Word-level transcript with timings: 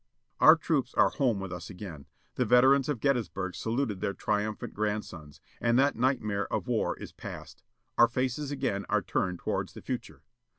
Oiu: 0.41 0.59
troops 0.59 0.95
are 0.95 1.09
home 1.11 1.39
with 1.39 1.53
us 1.53 1.69
again. 1.69 2.07
The 2.33 2.43
veterans 2.43 2.89
of 2.89 2.99
Gettysburg 2.99 3.53
saluted 3.53 4.01
their 4.01 4.15
triumphant 4.15 4.73
grandsons. 4.73 5.39
And 5.59 5.77
that 5.77 5.95
nightmare 5.95 6.51
of 6.51 6.67
war 6.67 6.97
is 6.97 7.11
passed. 7.11 7.61
Our 7.99 8.07
faces 8.07 8.49
again 8.49 8.83
are 8.89 9.03
turned 9.03 9.37
towards 9.37 9.73
the 9.73 9.81
future. 9.83 10.23